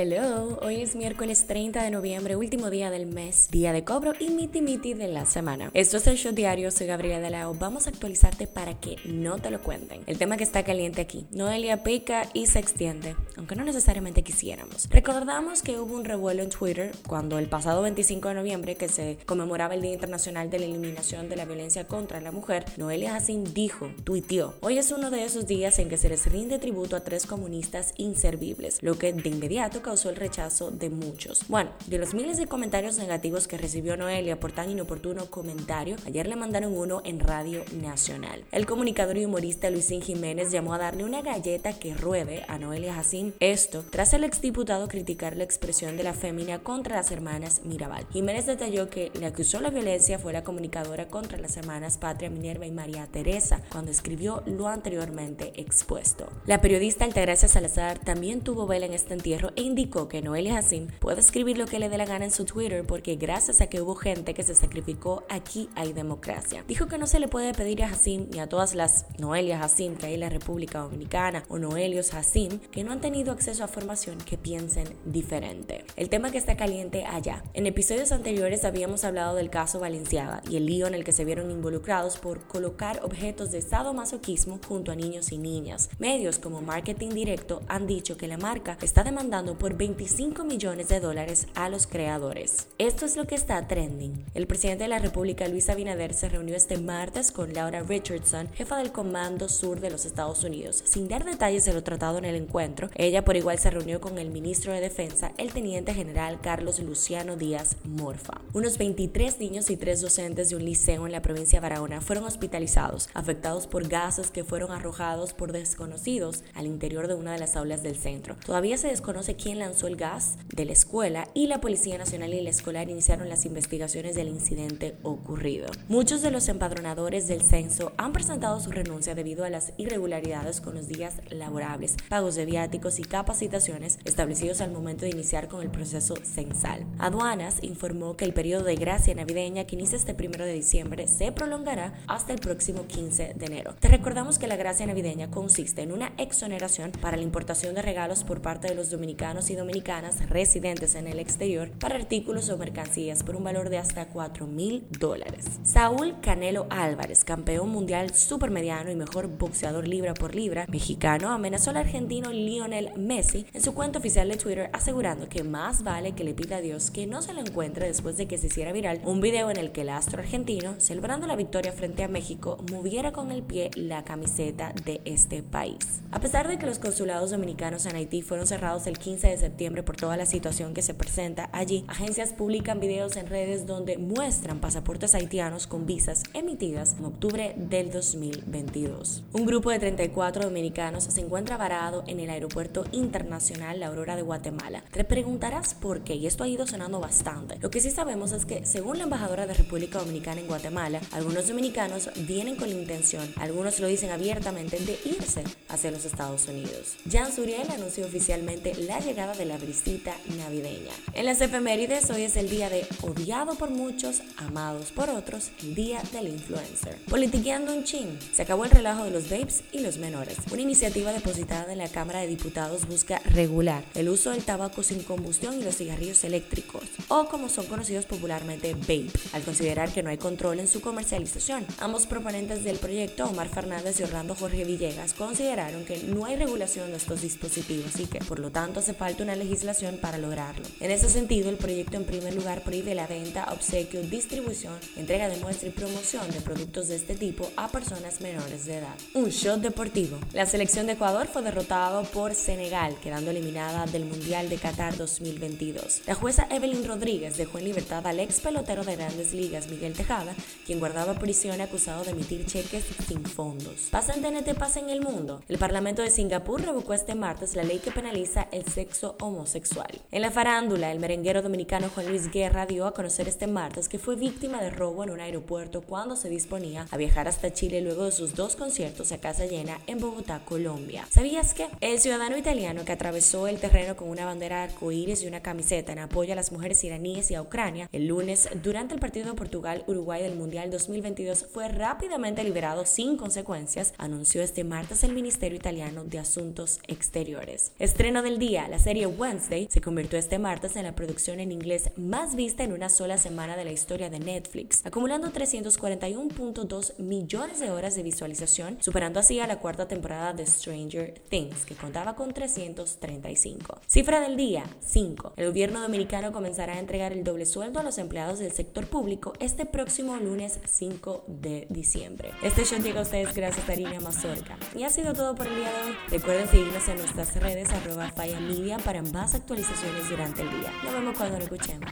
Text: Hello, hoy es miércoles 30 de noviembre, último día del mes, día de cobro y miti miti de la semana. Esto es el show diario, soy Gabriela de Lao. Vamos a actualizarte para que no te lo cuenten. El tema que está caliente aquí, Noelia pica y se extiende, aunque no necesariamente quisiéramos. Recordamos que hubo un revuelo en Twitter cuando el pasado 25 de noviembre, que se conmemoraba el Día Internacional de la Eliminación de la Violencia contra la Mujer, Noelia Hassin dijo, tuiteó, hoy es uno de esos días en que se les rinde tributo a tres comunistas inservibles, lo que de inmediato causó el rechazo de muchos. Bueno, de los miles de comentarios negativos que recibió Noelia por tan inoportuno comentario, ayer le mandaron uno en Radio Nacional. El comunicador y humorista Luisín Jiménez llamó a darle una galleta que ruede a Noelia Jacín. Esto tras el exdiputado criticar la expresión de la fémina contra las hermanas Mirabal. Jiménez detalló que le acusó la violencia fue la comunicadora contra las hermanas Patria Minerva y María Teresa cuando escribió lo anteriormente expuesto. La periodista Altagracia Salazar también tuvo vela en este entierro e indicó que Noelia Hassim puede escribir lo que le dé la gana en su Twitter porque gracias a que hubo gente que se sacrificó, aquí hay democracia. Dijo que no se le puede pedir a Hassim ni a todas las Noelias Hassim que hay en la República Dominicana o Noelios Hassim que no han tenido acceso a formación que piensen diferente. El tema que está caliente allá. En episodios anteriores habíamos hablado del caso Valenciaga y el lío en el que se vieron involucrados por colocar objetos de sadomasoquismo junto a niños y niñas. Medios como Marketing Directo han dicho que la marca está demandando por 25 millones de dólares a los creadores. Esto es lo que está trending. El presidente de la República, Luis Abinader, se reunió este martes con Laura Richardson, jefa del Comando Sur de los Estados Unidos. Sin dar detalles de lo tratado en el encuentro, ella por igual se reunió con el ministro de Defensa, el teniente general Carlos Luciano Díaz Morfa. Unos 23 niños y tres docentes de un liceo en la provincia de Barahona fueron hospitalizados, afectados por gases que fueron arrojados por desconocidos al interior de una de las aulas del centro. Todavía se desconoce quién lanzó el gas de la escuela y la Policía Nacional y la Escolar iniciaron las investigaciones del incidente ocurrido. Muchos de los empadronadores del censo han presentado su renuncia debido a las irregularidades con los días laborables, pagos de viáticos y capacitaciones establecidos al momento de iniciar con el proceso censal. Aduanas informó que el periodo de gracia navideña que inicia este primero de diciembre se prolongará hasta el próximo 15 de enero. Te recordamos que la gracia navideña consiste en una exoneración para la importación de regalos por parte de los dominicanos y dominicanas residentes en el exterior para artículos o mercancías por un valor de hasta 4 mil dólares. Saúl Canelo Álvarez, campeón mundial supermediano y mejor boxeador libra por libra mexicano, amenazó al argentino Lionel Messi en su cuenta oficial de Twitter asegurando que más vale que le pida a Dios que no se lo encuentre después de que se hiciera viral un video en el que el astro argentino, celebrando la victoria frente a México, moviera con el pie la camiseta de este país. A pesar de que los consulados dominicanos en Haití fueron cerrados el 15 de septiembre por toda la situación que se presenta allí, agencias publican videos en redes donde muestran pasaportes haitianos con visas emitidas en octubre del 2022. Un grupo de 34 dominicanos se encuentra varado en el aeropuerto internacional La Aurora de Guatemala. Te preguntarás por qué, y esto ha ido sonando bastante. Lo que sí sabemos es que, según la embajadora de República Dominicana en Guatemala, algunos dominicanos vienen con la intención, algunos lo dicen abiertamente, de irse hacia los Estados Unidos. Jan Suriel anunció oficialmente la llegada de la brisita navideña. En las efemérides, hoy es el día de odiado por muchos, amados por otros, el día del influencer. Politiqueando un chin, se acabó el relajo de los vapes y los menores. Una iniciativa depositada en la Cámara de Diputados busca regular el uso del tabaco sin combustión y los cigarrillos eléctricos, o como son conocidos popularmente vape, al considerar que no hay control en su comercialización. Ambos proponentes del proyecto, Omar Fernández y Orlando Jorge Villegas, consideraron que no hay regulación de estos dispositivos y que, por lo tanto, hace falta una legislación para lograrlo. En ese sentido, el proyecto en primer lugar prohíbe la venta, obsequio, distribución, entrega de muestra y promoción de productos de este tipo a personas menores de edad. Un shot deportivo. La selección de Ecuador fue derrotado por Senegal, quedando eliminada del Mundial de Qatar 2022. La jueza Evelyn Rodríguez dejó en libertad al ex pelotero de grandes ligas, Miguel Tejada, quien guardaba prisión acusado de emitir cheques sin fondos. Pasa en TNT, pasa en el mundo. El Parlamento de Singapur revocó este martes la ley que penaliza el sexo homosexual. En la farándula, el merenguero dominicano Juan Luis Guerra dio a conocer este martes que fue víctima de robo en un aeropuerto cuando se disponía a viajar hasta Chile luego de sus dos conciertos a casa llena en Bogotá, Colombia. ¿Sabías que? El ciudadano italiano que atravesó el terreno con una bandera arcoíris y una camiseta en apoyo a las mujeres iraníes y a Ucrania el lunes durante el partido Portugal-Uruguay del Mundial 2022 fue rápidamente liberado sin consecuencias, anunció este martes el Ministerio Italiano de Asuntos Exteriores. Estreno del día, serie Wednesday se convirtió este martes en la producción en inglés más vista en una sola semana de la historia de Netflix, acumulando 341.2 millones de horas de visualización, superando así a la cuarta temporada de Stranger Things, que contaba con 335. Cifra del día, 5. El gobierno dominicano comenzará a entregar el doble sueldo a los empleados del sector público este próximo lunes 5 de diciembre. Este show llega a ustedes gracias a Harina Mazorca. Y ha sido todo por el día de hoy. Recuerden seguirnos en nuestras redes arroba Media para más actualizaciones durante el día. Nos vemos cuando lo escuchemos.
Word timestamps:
Hello, 0.00 0.60
hoy 0.62 0.80
es 0.80 0.94
miércoles 0.94 1.48
30 1.48 1.82
de 1.82 1.90
noviembre, 1.90 2.36
último 2.36 2.70
día 2.70 2.88
del 2.88 3.06
mes, 3.06 3.48
día 3.50 3.72
de 3.72 3.82
cobro 3.82 4.12
y 4.16 4.30
miti 4.30 4.62
miti 4.62 4.94
de 4.94 5.08
la 5.08 5.26
semana. 5.26 5.72
Esto 5.74 5.96
es 5.96 6.06
el 6.06 6.16
show 6.16 6.32
diario, 6.32 6.70
soy 6.70 6.86
Gabriela 6.86 7.18
de 7.18 7.30
Lao. 7.30 7.52
Vamos 7.54 7.88
a 7.88 7.90
actualizarte 7.90 8.46
para 8.46 8.78
que 8.78 8.94
no 9.06 9.40
te 9.40 9.50
lo 9.50 9.60
cuenten. 9.60 10.02
El 10.06 10.16
tema 10.16 10.36
que 10.36 10.44
está 10.44 10.62
caliente 10.62 11.00
aquí, 11.00 11.26
Noelia 11.32 11.82
pica 11.82 12.28
y 12.32 12.46
se 12.46 12.60
extiende, 12.60 13.16
aunque 13.36 13.56
no 13.56 13.64
necesariamente 13.64 14.22
quisiéramos. 14.22 14.88
Recordamos 14.88 15.62
que 15.62 15.80
hubo 15.80 15.96
un 15.96 16.04
revuelo 16.04 16.44
en 16.44 16.50
Twitter 16.50 16.92
cuando 17.08 17.36
el 17.36 17.48
pasado 17.48 17.82
25 17.82 18.28
de 18.28 18.34
noviembre, 18.34 18.76
que 18.76 18.88
se 18.88 19.18
conmemoraba 19.26 19.74
el 19.74 19.82
Día 19.82 19.94
Internacional 19.94 20.48
de 20.48 20.60
la 20.60 20.66
Eliminación 20.66 21.28
de 21.28 21.34
la 21.34 21.44
Violencia 21.44 21.88
contra 21.88 22.20
la 22.20 22.30
Mujer, 22.30 22.64
Noelia 22.76 23.16
Hassin 23.16 23.52
dijo, 23.52 23.90
tuiteó, 24.04 24.54
hoy 24.60 24.78
es 24.78 24.92
uno 24.92 25.10
de 25.10 25.24
esos 25.24 25.48
días 25.48 25.80
en 25.80 25.88
que 25.88 25.96
se 25.96 26.08
les 26.08 26.26
rinde 26.26 26.60
tributo 26.60 26.94
a 26.94 27.00
tres 27.02 27.26
comunistas 27.26 27.94
inservibles, 27.96 28.80
lo 28.80 28.96
que 28.96 29.12
de 29.12 29.28
inmediato 29.28 29.82
causó 29.88 30.10
el 30.10 30.16
rechazo 30.16 30.70
de 30.70 30.90
muchos. 30.90 31.44
Bueno, 31.48 31.70
de 31.86 31.96
los 31.96 32.12
miles 32.12 32.36
de 32.36 32.46
comentarios 32.46 32.98
negativos 32.98 33.48
que 33.48 33.56
recibió 33.56 33.96
Noelia 33.96 34.38
por 34.38 34.52
tan 34.52 34.70
inoportuno 34.70 35.30
comentario, 35.30 35.96
ayer 36.06 36.28
le 36.28 36.36
mandaron 36.36 36.76
uno 36.76 37.00
en 37.06 37.20
Radio 37.20 37.64
Nacional. 37.80 38.44
El 38.52 38.66
comunicador 38.66 39.16
y 39.16 39.24
humorista 39.24 39.70
Luisín 39.70 40.02
Jiménez 40.02 40.50
llamó 40.50 40.74
a 40.74 40.78
darle 40.78 41.04
una 41.04 41.22
galleta 41.22 41.72
que 41.72 41.94
ruede 41.94 42.44
a 42.48 42.58
Noelia 42.58 42.92
Jacín. 42.92 43.32
Esto 43.40 43.82
tras 43.90 44.12
el 44.12 44.24
exdiputado 44.24 44.88
criticar 44.88 45.38
la 45.38 45.44
expresión 45.44 45.96
de 45.96 46.02
la 46.02 46.12
fémina 46.12 46.58
contra 46.58 46.96
las 46.96 47.10
hermanas 47.10 47.62
Mirabal. 47.64 48.06
Jiménez 48.12 48.44
detalló 48.44 48.90
que 48.90 49.10
le 49.18 49.24
acusó 49.24 49.58
la 49.62 49.70
violencia 49.70 50.18
fue 50.18 50.34
la 50.34 50.44
comunicadora 50.44 51.08
contra 51.08 51.38
las 51.38 51.56
hermanas 51.56 51.96
Patria 51.96 52.28
Minerva 52.28 52.66
y 52.66 52.72
María 52.72 53.06
Teresa 53.06 53.62
cuando 53.72 53.90
escribió 53.90 54.42
lo 54.44 54.68
anteriormente 54.68 55.58
expuesto. 55.58 56.28
La 56.44 56.60
periodista 56.60 57.06
Altagracia 57.06 57.48
Salazar 57.48 57.98
también 57.98 58.42
tuvo 58.42 58.66
vela 58.66 58.84
en 58.84 58.92
este 58.92 59.14
entierro 59.14 59.52
e 59.56 59.62
indicó 59.78 60.08
que 60.08 60.22
Noelia 60.22 60.58
Hassim 60.58 60.88
puede 60.98 61.20
escribir 61.20 61.56
lo 61.56 61.66
que 61.66 61.78
le 61.78 61.88
dé 61.88 61.96
la 61.96 62.04
gana 62.04 62.24
en 62.24 62.32
su 62.32 62.44
Twitter 62.44 62.84
porque 62.84 63.14
gracias 63.14 63.60
a 63.60 63.68
que 63.68 63.80
hubo 63.80 63.94
gente 63.94 64.34
que 64.34 64.42
se 64.42 64.56
sacrificó, 64.56 65.22
aquí 65.28 65.68
hay 65.76 65.92
democracia. 65.92 66.64
Dijo 66.66 66.88
que 66.88 66.98
no 66.98 67.06
se 67.06 67.20
le 67.20 67.28
puede 67.28 67.52
pedir 67.52 67.84
a 67.84 67.90
Hassim 67.90 68.26
ni 68.32 68.40
a 68.40 68.48
todas 68.48 68.74
las 68.74 69.06
Noelias 69.18 69.62
Hassim 69.62 69.94
que 69.94 70.06
hay 70.06 70.14
en 70.14 70.20
la 70.20 70.30
República 70.30 70.80
Dominicana 70.80 71.44
o 71.48 71.60
Noelios 71.60 72.12
Hassim 72.12 72.58
que 72.72 72.82
no 72.82 72.90
han 72.90 73.00
tenido 73.00 73.30
acceso 73.30 73.62
a 73.62 73.68
formación 73.68 74.18
que 74.18 74.36
piensen 74.36 74.88
diferente. 75.04 75.84
El 75.94 76.08
tema 76.08 76.32
que 76.32 76.38
está 76.38 76.56
caliente 76.56 77.04
allá. 77.04 77.44
En 77.54 77.68
episodios 77.68 78.10
anteriores 78.10 78.64
habíamos 78.64 79.04
hablado 79.04 79.36
del 79.36 79.48
caso 79.48 79.78
Valenciaga 79.78 80.42
y 80.50 80.56
el 80.56 80.66
lío 80.66 80.88
en 80.88 80.94
el 80.94 81.04
que 81.04 81.12
se 81.12 81.24
vieron 81.24 81.52
involucrados 81.52 82.18
por 82.18 82.40
colocar 82.48 82.98
objetos 83.04 83.52
de 83.52 83.62
sadomasoquismo 83.62 84.58
junto 84.66 84.90
a 84.90 84.96
niños 84.96 85.30
y 85.30 85.38
niñas. 85.38 85.88
Medios 86.00 86.40
como 86.40 86.62
Marketing 86.62 87.10
Directo 87.10 87.62
han 87.68 87.86
dicho 87.86 88.16
que 88.16 88.26
la 88.26 88.38
marca 88.38 88.76
está 88.82 89.04
demandando 89.04 89.56
por 89.58 89.76
25 89.76 90.44
millones 90.44 90.88
de 90.88 91.00
dólares 91.00 91.46
a 91.54 91.68
los 91.68 91.86
creadores. 91.86 92.68
Esto 92.78 93.04
es 93.04 93.16
lo 93.16 93.26
que 93.26 93.34
está 93.34 93.66
trending. 93.66 94.24
El 94.34 94.46
presidente 94.46 94.84
de 94.84 94.88
la 94.88 94.98
República, 94.98 95.48
Luis 95.48 95.68
Abinader, 95.68 96.14
se 96.14 96.28
reunió 96.28 96.54
este 96.54 96.78
martes 96.78 97.32
con 97.32 97.52
Laura 97.52 97.82
Richardson, 97.82 98.48
jefa 98.54 98.78
del 98.78 98.92
Comando 98.92 99.48
Sur 99.48 99.80
de 99.80 99.90
los 99.90 100.04
Estados 100.04 100.44
Unidos. 100.44 100.82
Sin 100.86 101.08
dar 101.08 101.24
detalles 101.24 101.64
de 101.64 101.72
lo 101.72 101.82
tratado 101.82 102.18
en 102.18 102.24
el 102.24 102.36
encuentro, 102.36 102.88
ella 102.94 103.24
por 103.24 103.36
igual 103.36 103.58
se 103.58 103.70
reunió 103.70 104.00
con 104.00 104.18
el 104.18 104.30
ministro 104.30 104.72
de 104.72 104.80
Defensa, 104.80 105.32
el 105.38 105.52
teniente 105.52 105.94
general 105.94 106.40
Carlos 106.40 106.78
Luciano 106.80 107.36
Díaz 107.36 107.76
Morfa. 107.84 108.40
Unos 108.52 108.78
23 108.78 109.40
niños 109.40 109.70
y 109.70 109.76
tres 109.76 110.00
docentes 110.00 110.50
de 110.50 110.56
un 110.56 110.64
liceo 110.64 111.06
en 111.06 111.12
la 111.12 111.22
provincia 111.22 111.58
de 111.58 111.62
Barahona 111.62 112.00
fueron 112.00 112.24
hospitalizados, 112.24 113.08
afectados 113.14 113.66
por 113.66 113.88
gases 113.88 114.30
que 114.30 114.44
fueron 114.44 114.70
arrojados 114.70 115.32
por 115.32 115.52
desconocidos 115.52 116.44
al 116.54 116.66
interior 116.66 117.08
de 117.08 117.14
una 117.14 117.32
de 117.32 117.38
las 117.38 117.56
aulas 117.56 117.82
del 117.82 117.96
centro. 117.96 118.36
Todavía 118.44 118.76
se 118.76 118.88
desconoce 118.88 119.34
quién 119.34 119.47
lanzó 119.54 119.86
el 119.86 119.96
gas 119.96 120.36
de 120.54 120.64
la 120.64 120.72
escuela 120.72 121.28
y 121.34 121.46
la 121.46 121.60
Policía 121.60 121.98
Nacional 121.98 122.34
y 122.34 122.40
la 122.40 122.50
Escolar 122.50 122.90
iniciaron 122.90 123.28
las 123.28 123.46
investigaciones 123.46 124.14
del 124.14 124.28
incidente 124.28 124.96
ocurrido. 125.02 125.68
Muchos 125.88 126.22
de 126.22 126.30
los 126.30 126.48
empadronadores 126.48 127.28
del 127.28 127.42
censo 127.42 127.92
han 127.96 128.12
presentado 128.12 128.60
su 128.60 128.70
renuncia 128.70 129.14
debido 129.14 129.44
a 129.44 129.50
las 129.50 129.72
irregularidades 129.76 130.60
con 130.60 130.74
los 130.74 130.88
días 130.88 131.20
laborables, 131.30 131.96
pagos 132.08 132.34
de 132.34 132.44
viáticos 132.44 132.98
y 132.98 133.02
capacitaciones 133.02 133.98
establecidos 134.04 134.60
al 134.60 134.72
momento 134.72 135.04
de 135.04 135.10
iniciar 135.10 135.48
con 135.48 135.62
el 135.62 135.70
proceso 135.70 136.16
censal. 136.22 136.84
Aduanas 136.98 137.62
informó 137.62 138.16
que 138.16 138.24
el 138.24 138.34
periodo 138.34 138.64
de 138.64 138.76
gracia 138.76 139.14
navideña 139.14 139.64
que 139.64 139.76
inicia 139.76 139.96
este 139.96 140.14
primero 140.14 140.44
de 140.44 140.52
diciembre 140.52 141.06
se 141.06 141.32
prolongará 141.32 141.94
hasta 142.06 142.32
el 142.32 142.40
próximo 142.40 142.86
15 142.86 143.34
de 143.34 143.46
enero. 143.46 143.74
Te 143.78 143.88
recordamos 143.88 144.38
que 144.38 144.46
la 144.46 144.56
gracia 144.56 144.86
navideña 144.86 145.30
consiste 145.30 145.82
en 145.82 145.92
una 145.92 146.12
exoneración 146.18 146.92
para 146.92 147.16
la 147.16 147.22
importación 147.22 147.74
de 147.74 147.82
regalos 147.82 148.24
por 148.24 148.42
parte 148.42 148.68
de 148.68 148.74
los 148.74 148.90
dominicanos 148.90 149.37
y 149.38 149.54
dominicanas 149.54 150.28
residentes 150.28 150.96
en 150.96 151.06
el 151.06 151.20
exterior 151.20 151.70
para 151.70 151.94
artículos 151.94 152.50
o 152.50 152.58
mercancías 152.58 153.22
por 153.22 153.36
un 153.36 153.44
valor 153.44 153.70
de 153.70 153.78
hasta 153.78 154.08
4 154.08 154.46
mil 154.48 154.84
dólares. 154.98 155.44
Saúl 155.62 156.16
Canelo 156.20 156.66
Álvarez, 156.70 157.24
campeón 157.24 157.70
mundial 157.70 158.14
supermediano 158.14 158.90
y 158.90 158.96
mejor 158.96 159.28
boxeador 159.28 159.86
libra 159.86 160.14
por 160.14 160.34
libra 160.34 160.66
mexicano, 160.68 161.30
amenazó 161.30 161.70
al 161.70 161.76
argentino 161.76 162.32
Lionel 162.32 162.90
Messi 162.96 163.46
en 163.52 163.62
su 163.62 163.74
cuenta 163.74 164.00
oficial 164.00 164.28
de 164.28 164.36
Twitter 164.36 164.70
asegurando 164.72 165.28
que 165.28 165.44
más 165.44 165.84
vale 165.84 166.12
que 166.12 166.24
le 166.24 166.34
pida 166.34 166.56
a 166.56 166.60
Dios 166.60 166.90
que 166.90 167.06
no 167.06 167.22
se 167.22 167.32
lo 167.32 167.40
encuentre 167.40 167.86
después 167.86 168.16
de 168.16 168.26
que 168.26 168.38
se 168.38 168.48
hiciera 168.48 168.72
viral 168.72 169.00
un 169.04 169.20
video 169.20 169.50
en 169.50 169.56
el 169.56 169.70
que 169.70 169.82
el 169.82 169.90
astro 169.90 170.20
argentino, 170.20 170.74
celebrando 170.78 171.26
la 171.26 171.36
victoria 171.36 171.72
frente 171.72 172.02
a 172.02 172.08
México, 172.08 172.58
moviera 172.72 173.12
con 173.12 173.30
el 173.30 173.42
pie 173.42 173.70
la 173.74 174.04
camiseta 174.04 174.72
de 174.84 175.00
este 175.04 175.42
país. 175.42 176.02
A 176.10 176.20
pesar 176.20 176.48
de 176.48 176.58
que 176.58 176.66
los 176.66 176.78
consulados 176.78 177.30
dominicanos 177.30 177.86
en 177.86 177.96
Haití 177.96 178.22
fueron 178.22 178.46
cerrados 178.46 178.86
el 178.86 178.98
15 178.98 179.27
de 179.30 179.38
septiembre 179.38 179.82
por 179.82 179.96
toda 179.96 180.16
la 180.16 180.26
situación 180.26 180.74
que 180.74 180.82
se 180.82 180.94
presenta 180.94 181.48
allí, 181.52 181.84
agencias 181.88 182.32
publican 182.32 182.80
videos 182.80 183.16
en 183.16 183.26
redes 183.26 183.66
donde 183.66 183.98
muestran 183.98 184.60
pasaportes 184.60 185.14
haitianos 185.14 185.66
con 185.66 185.86
visas 185.86 186.22
emitidas 186.34 186.96
en 186.98 187.04
octubre 187.04 187.54
del 187.56 187.90
2022. 187.90 189.24
Un 189.32 189.46
grupo 189.46 189.70
de 189.70 189.78
34 189.78 190.44
dominicanos 190.44 191.04
se 191.04 191.20
encuentra 191.20 191.56
varado 191.56 192.04
en 192.06 192.20
el 192.20 192.30
aeropuerto 192.30 192.84
internacional 192.92 193.80
La 193.80 193.88
Aurora 193.88 194.16
de 194.16 194.22
Guatemala. 194.22 194.84
Te 194.92 195.04
preguntarás 195.04 195.74
por 195.74 196.02
qué, 196.02 196.14
y 196.14 196.26
esto 196.26 196.44
ha 196.44 196.48
ido 196.48 196.66
sonando 196.66 197.00
bastante. 197.00 197.58
Lo 197.60 197.70
que 197.70 197.80
sí 197.80 197.90
sabemos 197.90 198.32
es 198.32 198.44
que, 198.44 198.64
según 198.64 198.98
la 198.98 199.04
embajadora 199.04 199.46
de 199.46 199.54
República 199.54 199.98
Dominicana 199.98 200.40
en 200.40 200.46
Guatemala, 200.46 201.00
algunos 201.12 201.48
dominicanos 201.48 202.10
vienen 202.26 202.56
con 202.56 202.70
la 202.70 202.76
intención, 202.76 203.32
algunos 203.36 203.80
lo 203.80 203.86
dicen 203.88 204.10
abiertamente, 204.10 204.78
de 204.78 204.98
irse 205.04 205.44
hacia 205.68 205.90
los 205.90 206.04
Estados 206.04 206.46
Unidos. 206.48 206.96
Jan 207.10 207.32
Suriel 207.32 207.70
anunció 207.70 208.06
oficialmente 208.06 208.74
la 208.74 209.00
llegada 209.00 209.17
de 209.18 209.46
la 209.46 209.58
brisita 209.58 210.14
navideña. 210.36 210.92
En 211.12 211.26
las 211.26 211.40
efemérides, 211.40 212.08
hoy 212.10 212.22
es 212.22 212.36
el 212.36 212.48
día 212.48 212.70
de 212.70 212.86
odiado 213.02 213.56
por 213.56 213.68
muchos, 213.68 214.22
amados 214.36 214.92
por 214.92 215.10
otros, 215.10 215.50
el 215.60 215.74
día 215.74 216.00
del 216.12 216.28
influencer. 216.28 216.96
Politiqueando 217.10 217.74
un 217.74 217.82
chin, 217.82 218.16
se 218.32 218.42
acabó 218.42 218.64
el 218.64 218.70
relajo 218.70 219.02
de 219.02 219.10
los 219.10 219.28
vapes 219.28 219.64
y 219.72 219.80
los 219.80 219.98
menores. 219.98 220.36
Una 220.52 220.62
iniciativa 220.62 221.12
depositada 221.12 221.72
en 221.72 221.78
la 221.78 221.88
Cámara 221.88 222.20
de 222.20 222.28
Diputados 222.28 222.86
busca 222.86 223.18
regular 223.24 223.82
el 223.96 224.08
uso 224.08 224.30
del 224.30 224.44
tabaco 224.44 224.84
sin 224.84 225.02
combustión 225.02 225.60
y 225.60 225.64
los 225.64 225.76
cigarrillos 225.76 226.22
eléctricos, 226.22 226.84
o 227.08 227.24
como 227.28 227.48
son 227.48 227.66
conocidos 227.66 228.04
popularmente 228.04 228.74
vape, 228.74 229.10
al 229.32 229.42
considerar 229.42 229.92
que 229.92 230.04
no 230.04 230.10
hay 230.10 230.18
control 230.18 230.60
en 230.60 230.68
su 230.68 230.80
comercialización. 230.80 231.66
Ambos 231.80 232.06
proponentes 232.06 232.62
del 232.62 232.78
proyecto, 232.78 233.24
Omar 233.24 233.48
Fernández 233.48 233.98
y 233.98 234.04
Orlando 234.04 234.36
Jorge 234.36 234.64
Villegas, 234.64 235.12
consideraron 235.12 235.84
que 235.84 236.04
no 236.04 236.24
hay 236.24 236.36
regulación 236.36 236.92
de 236.92 236.98
estos 236.98 237.22
dispositivos 237.22 237.98
y 237.98 238.06
que, 238.06 238.20
por 238.20 238.38
lo 238.38 238.52
tanto, 238.52 238.78
hace 238.78 238.94
falta 239.08 239.22
una 239.22 239.36
legislación 239.36 239.96
para 239.96 240.18
lograrlo. 240.18 240.66
En 240.80 240.90
ese 240.90 241.08
sentido, 241.08 241.48
el 241.48 241.56
proyecto 241.56 241.96
en 241.96 242.04
primer 242.04 242.34
lugar 242.34 242.60
prohíbe 242.60 242.94
la 242.94 243.06
venta, 243.06 243.48
obsequio, 243.54 244.02
distribución, 244.02 244.74
entrega 244.96 245.30
de 245.30 245.38
muestra 245.38 245.68
y 245.68 245.72
promoción 245.72 246.30
de 246.30 246.42
productos 246.42 246.88
de 246.88 246.96
este 246.96 247.14
tipo 247.14 247.50
a 247.56 247.68
personas 247.68 248.20
menores 248.20 248.66
de 248.66 248.76
edad. 248.76 248.94
Un 249.14 249.30
shot 249.30 249.62
deportivo. 249.62 250.18
La 250.34 250.44
selección 250.44 250.86
de 250.86 250.92
Ecuador 250.92 251.26
fue 251.26 251.40
derrotado 251.40 252.02
por 252.02 252.34
Senegal, 252.34 252.96
quedando 253.02 253.30
eliminada 253.30 253.86
del 253.86 254.04
Mundial 254.04 254.50
de 254.50 254.58
Qatar 254.58 254.94
2022. 254.98 256.02
La 256.06 256.14
jueza 256.14 256.46
Evelyn 256.50 256.86
Rodríguez 256.86 257.38
dejó 257.38 257.56
en 257.56 257.64
libertad 257.64 258.06
al 258.06 258.20
ex 258.20 258.40
pelotero 258.40 258.84
de 258.84 258.96
grandes 258.96 259.32
ligas, 259.32 259.68
Miguel 259.68 259.94
Tejada, 259.94 260.34
quien 260.66 260.80
guardaba 260.80 261.18
prisión 261.18 261.62
acusado 261.62 262.04
de 262.04 262.10
emitir 262.10 262.44
cheques 262.44 262.84
sin 263.06 263.24
fondos. 263.24 263.88
Pasa 263.90 264.12
en 264.12 264.20
TNT, 264.20 264.54
pasa 264.58 264.80
en 264.80 264.90
el 264.90 265.00
mundo. 265.00 265.40
El 265.48 265.56
Parlamento 265.56 266.02
de 266.02 266.10
Singapur 266.10 266.60
revocó 266.60 266.92
este 266.92 267.14
martes 267.14 267.56
la 267.56 267.64
ley 267.64 267.78
que 267.78 267.90
penaliza 267.90 268.48
el 268.52 268.66
sexo 268.66 268.97
homosexual. 269.02 270.00
En 270.10 270.22
la 270.22 270.30
farándula, 270.30 270.92
el 270.92 270.98
merenguero 271.00 271.42
dominicano 271.42 271.90
Juan 271.94 272.08
Luis 272.08 272.30
Guerra 272.30 272.66
dio 272.66 272.86
a 272.86 272.94
conocer 272.94 273.28
este 273.28 273.46
martes 273.46 273.88
que 273.88 273.98
fue 273.98 274.16
víctima 274.16 274.62
de 274.62 274.70
robo 274.70 275.04
en 275.04 275.10
un 275.10 275.20
aeropuerto 275.20 275.82
cuando 275.82 276.16
se 276.16 276.28
disponía 276.28 276.86
a 276.90 276.96
viajar 276.96 277.28
hasta 277.28 277.52
Chile 277.52 277.80
luego 277.80 278.04
de 278.04 278.12
sus 278.12 278.34
dos 278.34 278.56
conciertos 278.56 279.12
a 279.12 279.18
casa 279.18 279.46
llena 279.46 279.80
en 279.86 280.00
Bogotá, 280.00 280.40
Colombia. 280.44 281.06
¿Sabías 281.10 281.54
que? 281.54 281.68
El 281.80 282.00
ciudadano 282.00 282.36
italiano 282.36 282.84
que 282.84 282.92
atravesó 282.92 283.48
el 283.48 283.58
terreno 283.58 283.96
con 283.96 284.08
una 284.08 284.24
bandera 284.24 284.62
arcoíris 284.62 285.22
y 285.22 285.26
una 285.26 285.42
camiseta 285.42 285.92
en 285.92 286.00
apoyo 286.00 286.32
a 286.32 286.36
las 286.36 286.52
mujeres 286.52 286.82
iraníes 286.84 287.30
y 287.30 287.34
a 287.34 287.42
Ucrania 287.42 287.88
el 287.92 288.06
lunes 288.06 288.48
durante 288.62 288.94
el 288.94 289.00
partido 289.00 289.34
Portugal-Uruguay 289.34 290.22
del 290.22 290.36
Mundial 290.36 290.70
2022 290.70 291.46
fue 291.52 291.68
rápidamente 291.68 292.44
liberado 292.44 292.86
sin 292.86 293.16
consecuencias, 293.16 293.94
anunció 293.98 294.42
este 294.42 294.64
martes 294.64 295.04
el 295.04 295.12
Ministerio 295.12 295.56
Italiano 295.56 296.04
de 296.04 296.18
Asuntos 296.18 296.80
Exteriores. 296.86 297.72
Estreno 297.78 298.22
del 298.22 298.38
día, 298.38 298.68
serie 298.88 299.06
Wednesday 299.06 299.68
se 299.70 299.82
convirtió 299.82 300.18
este 300.18 300.38
martes 300.38 300.74
en 300.74 300.84
la 300.84 300.94
producción 300.94 301.40
en 301.40 301.52
inglés 301.52 301.90
más 301.96 302.34
vista 302.34 302.64
en 302.64 302.72
una 302.72 302.88
sola 302.88 303.18
semana 303.18 303.54
de 303.54 303.66
la 303.66 303.70
historia 303.70 304.08
de 304.08 304.18
Netflix, 304.18 304.80
acumulando 304.86 305.30
341.2 305.30 306.98
millones 306.98 307.60
de 307.60 307.70
horas 307.70 307.96
de 307.96 308.02
visualización, 308.02 308.78
superando 308.80 309.20
así 309.20 309.40
a 309.40 309.46
la 309.46 309.58
cuarta 309.58 309.86
temporada 309.88 310.32
de 310.32 310.46
Stranger 310.46 311.20
Things, 311.28 311.66
que 311.66 311.74
contaba 311.74 312.16
con 312.16 312.32
335. 312.32 313.78
Cifra 313.86 314.22
del 314.22 314.38
día, 314.38 314.64
5. 314.80 315.34
El 315.36 315.48
gobierno 315.48 315.82
dominicano 315.82 316.32
comenzará 316.32 316.72
a 316.72 316.78
entregar 316.78 317.12
el 317.12 317.24
doble 317.24 317.44
sueldo 317.44 317.80
a 317.80 317.82
los 317.82 317.98
empleados 317.98 318.38
del 318.38 318.52
sector 318.52 318.86
público 318.86 319.34
este 319.38 319.66
próximo 319.66 320.16
lunes 320.16 320.60
5 320.66 321.24
de 321.26 321.66
diciembre. 321.68 322.30
Este 322.42 322.64
show 322.64 322.78
llega 322.78 323.00
a 323.00 323.02
ustedes 323.02 323.34
gracias 323.34 323.68
a 323.68 323.72
Harina 323.72 324.00
Mazorca. 324.00 324.56
Y 324.74 324.84
ha 324.84 324.88
sido 324.88 325.12
todo 325.12 325.34
por 325.34 325.46
el 325.46 325.56
día 325.56 325.68
de 325.68 325.90
hoy. 325.90 325.96
Recuerden 326.08 326.48
seguirnos 326.48 326.88
en 326.88 326.96
nuestras 326.96 327.36
redes 327.36 327.68
arroba 327.70 328.14
Media 328.16 328.67
para 328.76 329.02
más 329.02 329.34
actualizaciones 329.34 330.10
durante 330.10 330.42
el 330.42 330.50
día. 330.50 330.70
Nos 330.84 330.92
vemos 330.92 331.16
cuando 331.16 331.38
lo 331.38 331.44
escuchemos. 331.44 331.90